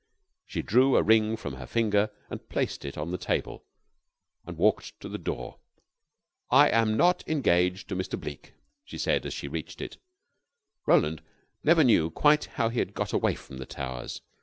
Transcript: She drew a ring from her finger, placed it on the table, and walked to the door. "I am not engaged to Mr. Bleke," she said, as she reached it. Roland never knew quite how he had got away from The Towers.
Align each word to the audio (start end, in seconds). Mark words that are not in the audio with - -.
She 0.47 0.63
drew 0.63 0.95
a 0.97 1.03
ring 1.03 1.37
from 1.37 1.53
her 1.57 1.67
finger, 1.67 2.09
placed 2.49 2.85
it 2.85 2.97
on 2.97 3.11
the 3.11 3.19
table, 3.19 3.63
and 4.47 4.57
walked 4.57 4.99
to 4.99 5.07
the 5.07 5.19
door. 5.19 5.59
"I 6.49 6.69
am 6.69 6.97
not 6.97 7.23
engaged 7.27 7.87
to 7.89 7.95
Mr. 7.95 8.19
Bleke," 8.19 8.55
she 8.83 8.97
said, 8.97 9.27
as 9.27 9.33
she 9.35 9.47
reached 9.47 9.79
it. 9.79 9.97
Roland 10.87 11.21
never 11.63 11.83
knew 11.83 12.09
quite 12.09 12.45
how 12.45 12.69
he 12.69 12.79
had 12.79 12.95
got 12.95 13.13
away 13.13 13.35
from 13.35 13.57
The 13.59 13.67
Towers. 13.67 14.21